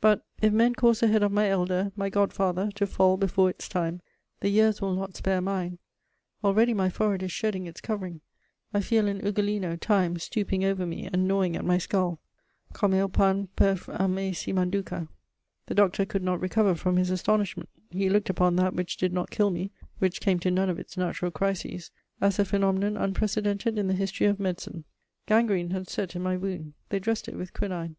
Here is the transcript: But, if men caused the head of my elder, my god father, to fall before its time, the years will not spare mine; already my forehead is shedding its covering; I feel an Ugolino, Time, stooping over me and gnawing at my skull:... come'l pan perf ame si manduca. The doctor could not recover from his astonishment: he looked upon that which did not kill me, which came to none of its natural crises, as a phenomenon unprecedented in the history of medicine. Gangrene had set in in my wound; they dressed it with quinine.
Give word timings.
But, 0.00 0.24
if 0.40 0.54
men 0.54 0.74
caused 0.74 1.02
the 1.02 1.06
head 1.08 1.22
of 1.22 1.32
my 1.32 1.50
elder, 1.50 1.92
my 1.96 2.08
god 2.08 2.32
father, 2.32 2.70
to 2.76 2.86
fall 2.86 3.18
before 3.18 3.50
its 3.50 3.68
time, 3.68 4.00
the 4.40 4.48
years 4.48 4.80
will 4.80 4.94
not 4.94 5.14
spare 5.14 5.42
mine; 5.42 5.76
already 6.42 6.72
my 6.72 6.88
forehead 6.88 7.22
is 7.22 7.30
shedding 7.30 7.66
its 7.66 7.82
covering; 7.82 8.22
I 8.72 8.80
feel 8.80 9.06
an 9.06 9.20
Ugolino, 9.20 9.76
Time, 9.78 10.16
stooping 10.18 10.64
over 10.64 10.86
me 10.86 11.10
and 11.12 11.28
gnawing 11.28 11.56
at 11.56 11.64
my 11.66 11.76
skull:... 11.76 12.18
come'l 12.72 13.10
pan 13.10 13.50
perf 13.54 13.86
ame 14.00 14.32
si 14.32 14.50
manduca. 14.50 15.08
The 15.66 15.74
doctor 15.74 16.06
could 16.06 16.22
not 16.22 16.40
recover 16.40 16.74
from 16.74 16.96
his 16.96 17.10
astonishment: 17.10 17.68
he 17.90 18.08
looked 18.08 18.30
upon 18.30 18.56
that 18.56 18.72
which 18.72 18.96
did 18.96 19.12
not 19.12 19.28
kill 19.28 19.50
me, 19.50 19.72
which 19.98 20.22
came 20.22 20.38
to 20.38 20.50
none 20.50 20.70
of 20.70 20.78
its 20.78 20.96
natural 20.96 21.30
crises, 21.30 21.90
as 22.18 22.38
a 22.38 22.46
phenomenon 22.46 22.96
unprecedented 22.96 23.76
in 23.76 23.88
the 23.88 23.92
history 23.92 24.26
of 24.26 24.40
medicine. 24.40 24.84
Gangrene 25.26 25.72
had 25.72 25.86
set 25.90 26.16
in 26.16 26.20
in 26.20 26.24
my 26.24 26.38
wound; 26.38 26.72
they 26.88 26.98
dressed 26.98 27.28
it 27.28 27.36
with 27.36 27.52
quinine. 27.52 27.96